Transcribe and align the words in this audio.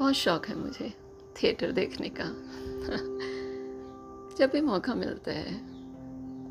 बहुत 0.00 0.14
शौक़ 0.14 0.48
है 0.48 0.54
मुझे 0.54 0.94
थिएटर 1.42 1.72
देखने 1.72 2.08
का। 2.08 2.24
जब 4.36 4.50
भी 4.52 4.60
मौका 4.60 4.94
मिलता 4.94 5.32
है, 5.32 5.60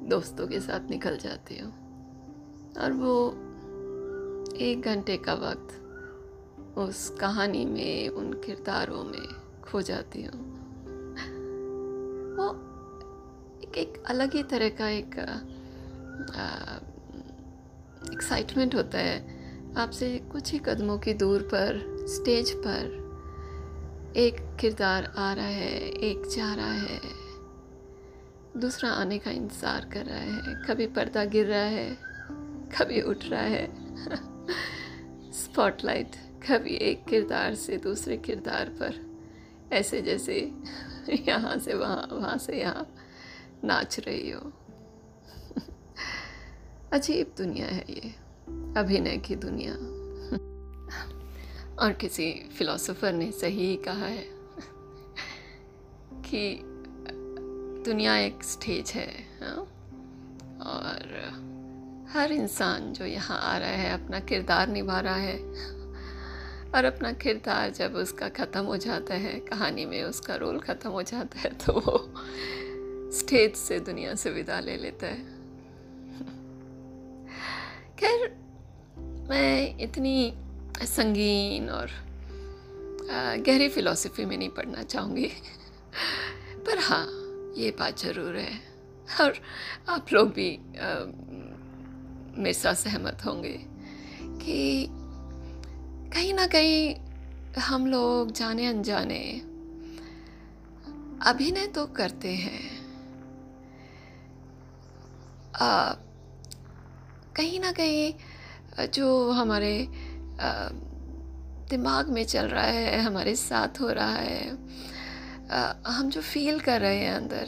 दोस्तों 0.10 0.48
के 0.48 0.60
साथ 0.60 0.90
निकल 0.90 1.18
जाती 1.18 1.58
हूँ। 1.58 1.74
और 2.80 2.92
वो 2.92 3.32
एक 4.56 4.82
घंटे 4.82 5.18
का 5.18 5.34
वक्त 5.34 5.82
उस 6.78 7.10
कहानी 7.10 7.66
में, 7.66 8.10
उन 8.10 8.34
किरदारों 8.34 9.04
में 9.04 9.62
खो 9.62 9.82
जाती 9.82 10.24
हूँ। 10.24 10.56
वो 12.36 12.50
एक 13.64 13.78
एक 13.78 14.04
अलग 14.08 14.34
ही 14.34 14.44
तरह 14.44 14.70
का 14.70 14.90
एक 14.90 15.16
एक्साइटमेंट 18.14 18.76
होता 18.76 18.98
है। 18.98 19.40
आपसे 19.78 20.20
कुछ 20.20 20.52
ही 20.52 20.60
कदमों 20.60 21.00
की 21.00 21.14
दूर 21.14 21.42
पर 21.42 22.06
स्टेज 22.10 22.52
पर 22.52 22.99
एक 24.18 24.58
किरदार 24.60 25.14
आ 25.18 25.34
रहा 25.34 25.46
है, 25.46 25.80
एक 25.90 26.22
जा 26.36 26.54
रहा 26.56 26.72
है। 26.72 27.00
दूसरा 28.58 28.90
आने 28.90 29.18
का 29.18 29.32
इंतज़ार 29.32 29.90
कर 29.94 30.06
रहा 30.06 30.18
है। 30.18 30.64
कभी 30.68 30.88
पर्दा 30.88 31.26
गिर 31.26 31.46
रहा 31.46 31.60
है, 31.60 31.98
कभी 32.80 33.02
उठ 33.02 33.26
रहा 33.26 33.42
है। 33.42 33.68
स्पॉटलाइट 35.34 36.16
कभी 36.50 36.76
एक 36.76 37.06
किरदार 37.06 37.56
से 37.56 37.78
दूसरे 37.78 38.18
किरदार 38.18 38.70
पर। 38.70 38.96
ऐसे 39.74 40.02
जैसे 40.02 40.52
यहाँ 41.28 41.58
से 41.58 41.74
वहाँ 41.74 42.08
वहाँ 42.12 42.38
से 42.38 42.60
यहाँ 42.60 42.88
नाच 43.64 44.00
रही 44.00 44.30
हो। 44.30 44.52
अजीब 46.94 47.34
दुनिया 47.38 47.68
है 47.68 47.86
ये, 47.90 48.14
अभिनय 48.78 49.18
की 49.18 49.36
दुनिया। 49.36 50.00
और 51.80 51.94
किसी 51.94 52.32
फिलोसोफर 52.58 53.14
ने 53.14 53.32
सही 53.32 53.76
कहा 53.78 54.06
है 54.06 54.26
कि 56.26 56.60
दुनिया 57.86 58.18
एक 58.18 58.44
स्टेज 58.44 58.92
है, 58.92 59.08
हा? 59.42 59.54
और 60.62 62.08
हर 62.12 62.32
इंसान 62.32 62.92
जो 62.94 63.06
यहाँ 63.06 63.40
आ 63.40 63.58
रहा 63.58 63.70
है, 63.70 63.94
अपना 63.94 64.20
किरदार 64.20 64.68
निभा 64.68 65.00
रहा 65.00 65.16
है, 65.16 65.38
और 66.70 66.86
अपना 66.86 67.12
किरदार 67.14 67.70
जब 67.70 67.96
उसका 67.96 68.30
ख़त्म 68.30 68.64
हो 68.66 68.78
जाता 68.78 69.16
है, 69.16 69.40
कहानी 69.40 69.86
में 69.86 70.04
उसका 70.04 70.36
रोल 70.36 70.60
ख़त्म 70.60 70.90
हो 70.90 71.04
जाता 71.04 71.40
है 71.40 71.50
तो 71.58 71.74
वो 71.74 71.98
स्टेज 73.12 73.56
से 73.56 73.80
दुनिया 73.80 74.16
से 74.16 74.30
विदा 74.30 74.60
ले 74.60 74.76
लेता 74.78 75.08
है 75.08 75.24
खैर, 77.98 78.30
मैं 79.30 79.78
इतनी 79.80 80.34
संगीन 80.86 81.70
और 81.70 81.90
गहरी 83.46 83.68
फ़िलासफ़ी 83.70 84.26
में 84.26 84.38
नहीं 84.38 84.50
पढ़ना 84.50 84.84
चाहूँगी। 84.84 85.28
पर 86.66 86.80
हाँ 86.80 87.06
ये 87.58 87.72
बात 87.80 88.00
ज़रूर 88.00 88.36
है। 88.36 88.60
और 89.22 89.34
आप 89.90 90.14
लोग 90.14 90.32
भी 90.34 90.50
मेरे 92.38 92.54
साथ 92.54 92.76
सहमत 92.76 93.26
होंगे 93.26 93.58
कि 94.42 94.88
कहीं 96.14 96.34
ना 96.34 96.46
कहीं 96.48 96.96
हम 97.62 97.88
लोग 97.88 98.32
जाने 98.32 98.68
अनजाने 98.68 99.22
अभिनय 101.30 101.68
तो 101.68 101.86
करते 101.96 102.32
हैं। 102.34 102.62
आ, 105.56 105.94
कहीं 107.36 107.60
ना 107.60 107.72
कहीं 107.72 108.88
जो 108.90 109.32
हमारे 109.32 109.74
दिमाग 111.70 112.10
में 112.10 112.24
चल 112.26 112.48
रहा 112.48 112.64
है, 112.64 113.02
हमारे 113.02 113.36
साथ 113.36 113.80
हो 113.82 113.90
रहा 113.90 114.16
है। 114.16 114.50
हम 115.88 116.10
जो 116.10 116.22
फील 116.22 116.60
कर 116.60 116.82
रहे 116.82 116.98
हैं 116.98 117.14
अंदर, 117.14 117.48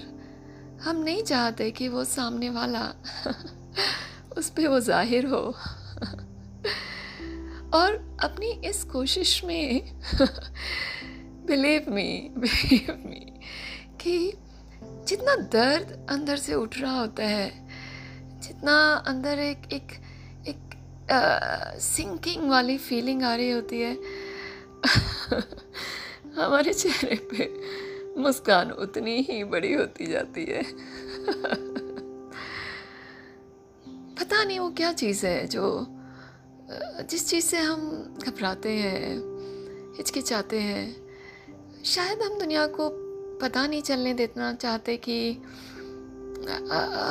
हम 0.84 1.04
नहीं 1.04 1.24
चाहते 1.24 1.72
कि 1.72 1.88
वो 1.88 2.04
सामने 2.04 2.50
वाला 2.50 2.84
उस 4.38 4.50
पर 4.50 4.68
वो 4.68 4.80
ज़ाहिर 4.80 5.26
हो। 5.26 5.42
और 7.74 8.18
अपनी 8.24 8.52
इस 8.70 8.84
कोशिश 8.84 9.44
में 9.46 9.82
बिलीव 11.48 11.86
मी 11.90 12.32
बिलीव 12.38 13.04
मी 13.06 13.26
कि 14.02 14.34
जितना 14.82 15.36
दर्द 15.54 16.08
अंदर 16.10 16.38
से 16.38 16.54
उठ 16.54 16.78
रहा 16.78 17.00
होता 17.00 17.24
है, 17.24 17.52
जितना 18.42 18.76
अंदर 19.08 19.40
एक 19.40 19.62
एक 19.74 19.92
सिंकिंग 21.80 22.50
वाली 22.50 22.78
फीलिंग 22.78 23.24
आ 23.24 23.36
रही 23.36 23.52
होती 23.52 23.82
है। 23.82 23.98
हमारे 26.36 26.74
चेहरे 26.74 27.16
पे 27.16 27.62
मुस्कान 28.22 28.72
उतनी 28.72 29.22
ही 29.22 29.44
बड़ी 29.44 29.74
होती 29.74 30.06
जाती 30.06 30.46
है। 30.46 30.64
पता 34.20 34.44
नहीं 34.44 34.60
वो 34.60 34.70
क्या 34.70 34.94
चीज़ 34.94 35.26
है 35.26 35.48
जो 35.48 35.88
जिस 37.10 37.28
चीज़ 37.28 37.46
से 37.46 37.58
हम 37.58 38.16
घबराते 38.24 38.70
हैं, 38.70 39.18
हिचकिचाते 39.98 40.60
हैं। 40.60 40.96
शायद 41.86 42.22
हम 42.22 42.40
दुनिया 42.40 42.68
को 42.68 42.90
पता 43.42 43.68
नहीं 43.68 43.82
चलने 43.82 44.14
देना 44.14 44.54
चाहते 44.54 44.98
कि 44.98 45.32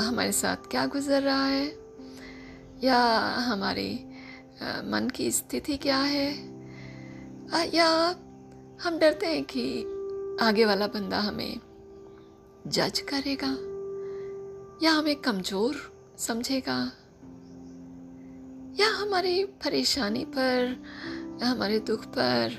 हमारे 0.00 0.32
साथ 0.32 0.56
क्या 0.70 0.86
गुज़र 0.86 1.22
रहा 1.22 1.46
है। 1.46 1.79
या 2.84 2.98
हमारे 3.38 3.88
मन 4.62 5.08
की 5.14 5.30
स्थिति 5.30 5.76
क्या 5.76 5.98
है? 5.98 6.30
या 7.74 7.88
हम 8.82 8.98
डरते 8.98 9.26
हैं 9.26 9.44
कि 9.44 9.82
आगे 10.44 10.64
वाला 10.64 10.86
बंदा 10.86 11.18
हमें 11.18 11.60
जज 12.66 12.98
करेगा? 12.98 13.50
या 14.82 14.92
हमें 14.92 15.16
कमज़ोर 15.16 15.76
समझेगा? 16.18 16.78
या 18.80 18.88
हमारी 18.88 19.44
परेशानी 19.44 20.24
पर, 20.24 20.76
हमारे 21.44 21.78
दुख 21.80 22.04
पर 22.06 22.56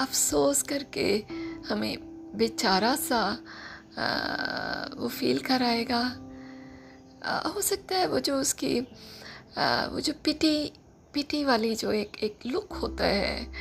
अफसोस 0.00 0.62
करके 0.62 1.24
हमें 1.68 1.96
बेचारा 2.36 2.94
सा 2.96 3.22
वो 4.98 5.08
फील 5.08 5.38
कराएगा? 5.38 6.02
हो 7.26 7.60
सकता 7.60 7.96
है 7.96 8.06
वो 8.06 8.20
जो 8.20 8.40
उसकी 8.40 8.80
आ, 9.58 9.86
वो 9.86 10.00
जो 10.00 10.12
पिटी 10.24 10.72
पिटी 11.14 11.44
वाली 11.44 11.74
जो 11.74 11.92
एक 11.92 12.16
एक 12.22 12.38
लुक 12.46 12.72
होता 12.72 13.04
है 13.04 13.52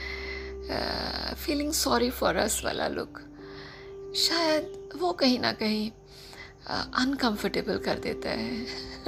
फीलिंग 1.36 1.74
सॉरी 1.74 2.10
फॉर 2.10 2.36
अस 2.36 2.62
वाला 2.66 2.88
लुक 2.88 3.22
शायद 4.16 4.90
वो 4.96 5.12
कहीं 5.12 5.40
ना 5.40 5.52
कहीं 5.52 5.92
अनकंफर्टेबल 6.94 7.78
कर 7.78 8.00
देता 8.00 8.30
है। 8.30 8.66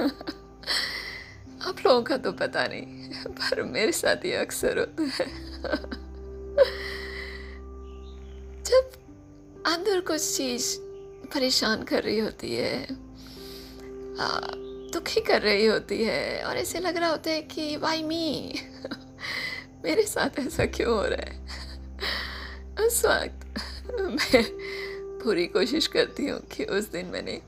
आप 1.62 1.76
लोगों 1.86 2.02
का 2.02 2.16
तो 2.16 2.32
पता 2.32 2.66
नहीं 2.66 2.86
पर 3.28 3.62
मेरे 3.62 3.92
साथ 3.92 4.16
ये 4.16 4.36
अक्सर 4.36 4.78
होता 4.78 5.02
है। 5.02 5.26
जब 8.62 8.90
अंदर 9.66 10.00
कुछ 10.00 10.36
चीज़ 10.36 10.76
परेशान 11.34 11.82
कर 11.82 12.02
रही 12.02 12.18
होती 12.18 12.54
है 12.54 13.05
दुखी 14.92 15.20
कर 15.20 15.42
रही 15.42 15.66
होती 15.66 16.04
है 16.04 16.42
और 16.42 16.56
ऐसे 16.56 16.80
लग 16.80 16.96
रहा 16.96 17.10
होता 17.10 17.30
है 17.30 17.42
कि 17.42 17.76
वाई 17.76 18.02
मी 18.02 18.60
मेरे 19.84 20.02
साथ 20.02 20.38
ऐसा 20.38 20.66
क्यों 20.66 20.96
हो 20.96 21.04
रहा 21.04 21.22
है? 21.22 21.46
उस 22.86 23.04
वक्त 23.04 23.60
मैं 24.00 24.44
पूरी 25.20 25.46
कोशिश 25.46 25.86
करती 25.86 26.26
हूँ 26.26 26.40
कि 26.40 26.64
उस 26.64 26.90
दिन 26.90 27.06
मैंने 27.06 27.42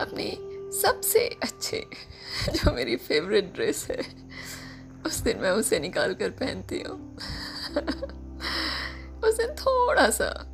अपनी 0.00 0.38
सबसे 0.80 1.38
अच्छे, 1.42 1.86
जो 2.50 2.72
मेरी 2.72 2.96
फेवरेट 2.96 3.54
ड्रेस 3.54 3.86
है, 3.90 4.04
उस 5.06 5.16
दिन 5.16 5.38
मैं 5.38 5.50
उसे 5.50 5.78
निकाल 5.78 6.14
कर 6.14 6.30
पहनती 6.30 6.80
हूँ। 6.80 7.16
उस 9.24 9.36
दिन 9.36 9.46
थोड़ा 9.46 10.10
सा 10.10 10.46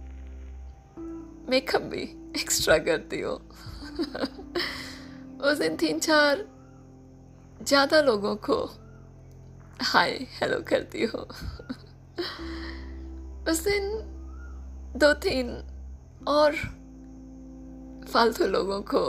मेकअप 1.49 1.83
भी 1.83 2.33
एक्स्ट्रा 2.41 2.79
करती 2.79 3.21
हूँ। 3.21 3.51
उस 5.37 5.59
दिन 5.59 5.77
तीन 5.77 5.99
चार 5.99 6.45
ज़्यादा 7.63 8.01
लोगों 8.01 8.35
को 8.37 8.57
हाय 9.83 10.11
हेलो 10.33 10.59
करती 10.69 11.05
हो। 11.05 11.19
उस 13.51 13.61
दिन 13.65 13.91
दो 14.99 15.13
तीन 15.15 15.51
और 16.29 16.55
फालतू 18.07 18.47
लोगों 18.47 18.81
को, 18.83 19.03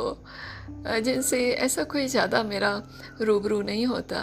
जिनसे 1.02 1.40
ऐसा 1.52 1.84
कोई 1.84 2.08
ज़्यादा 2.08 2.44
मेरा 2.44 2.72
रूबरू 3.22 3.62
नहीं 3.62 3.86
होता, 3.86 4.22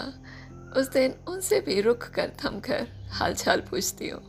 उस 0.77 0.89
दिन 0.89 1.15
उनसे 1.29 1.61
भी 1.61 1.81
रुक 1.81 2.03
कर 2.15 2.33
थम 2.45 2.61
कर 2.61 2.87
हाल 3.13 3.35
चाल 3.35 3.61
पूछती 3.61 4.09
हूँ। 4.09 4.21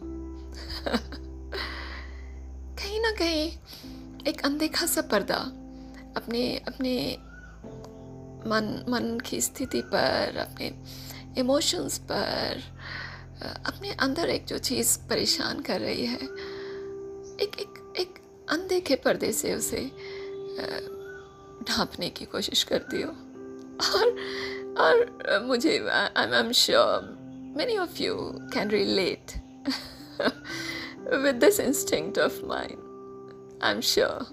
कहीं 2.75 2.99
ना 3.01 3.11
कहीं 3.11 3.45
एक 4.27 4.45
अनदेखा 4.45 4.85
सा 4.85 5.01
पर्दा 5.01 5.35
अपने 6.17 6.41
अपने 6.67 6.95
मन 8.47 8.85
मन 8.89 9.19
की 9.19 9.41
स्थिति 9.41 9.81
पर, 9.81 10.37
अपने 10.37 10.73
इमोशंस 11.37 11.97
पर 11.97 12.63
अपने 13.65 13.91
अंदर 13.91 14.29
एक 14.29 14.45
जो 14.45 14.57
चीज़ 14.57 14.99
परेशान 15.09 15.61
कर 15.61 15.81
रही 15.81 16.05
है, 16.05 16.19
एक 17.41 17.55
एक 17.59 17.93
एक 17.99 18.19
अनदेखे 18.49 18.95
पर्दे 18.95 19.31
से 19.33 19.55
उसे 19.55 19.91
ढांपने 21.69 22.09
की 22.09 22.25
कोशिश 22.25 22.63
करती 22.63 23.01
हो 23.01 23.09
और 23.93 24.07
और 24.77 25.43
मुझे 25.45 25.89
I 25.89 26.39
am 26.39 26.51
sure 26.51 27.15
many 27.55 27.77
of 27.77 27.99
you 27.99 28.41
can 28.51 28.69
relate 28.69 29.37
with 31.23 31.39
this 31.39 31.59
instinct 31.59 32.17
of 32.17 32.43
mine. 32.43 32.77
I'm 33.61 33.81
sure. 33.81 34.25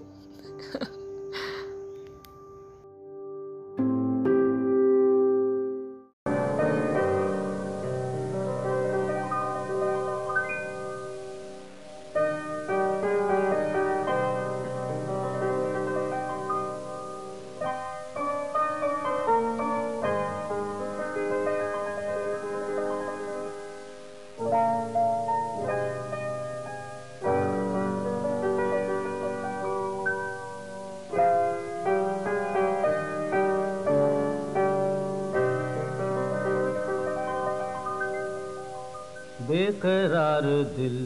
बेकरार 39.72 40.46
दिल। 40.76 40.96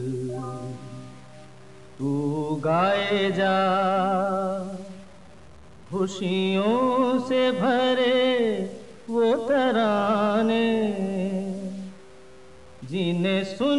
तू 1.99 2.09
गाए 2.63 3.31
जा 3.31 3.55
खुशियों 5.91 7.19
से 7.19 7.51
भरे 7.51 8.19
वो 9.09 9.33
तराने 9.47 10.67
जिन्हें 12.91 13.43
सुन 13.57 13.76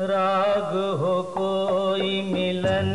राग 0.00 0.72
हो 1.00 1.10
कोई 1.36 2.20
मिलन 2.32 2.94